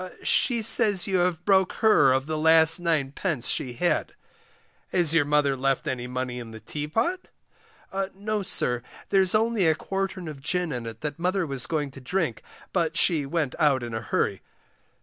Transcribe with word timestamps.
She 0.23 0.63
says 0.63 1.05
you 1.05 1.17
have 1.19 1.45
broke 1.45 1.73
her 1.73 2.11
of 2.11 2.25
the 2.25 2.35
last 2.39 2.81
9d. 2.81 3.45
she 3.45 3.73
had. 3.73 4.13
Has 4.91 5.13
your 5.13 5.25
mother 5.25 5.55
left 5.55 5.85
any 5.85 6.07
money 6.07 6.39
in 6.39 6.49
the 6.49 6.59
teapot? 6.59 7.27
No, 8.15 8.41
sir, 8.41 8.81
there's 9.09 9.35
only 9.35 9.67
a 9.67 9.75
quartern 9.75 10.27
of 10.27 10.41
gin 10.41 10.71
in 10.71 10.87
it 10.87 11.01
that 11.01 11.19
mother 11.19 11.45
was 11.45 11.67
going 11.67 11.91
to 11.91 12.01
drink, 12.01 12.41
but 12.73 12.97
she 12.97 13.27
went 13.27 13.53
out 13.59 13.83
in 13.83 13.93
a 13.93 14.01
hurry. 14.01 14.41